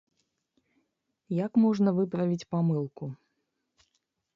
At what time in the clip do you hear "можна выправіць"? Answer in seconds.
1.67-2.47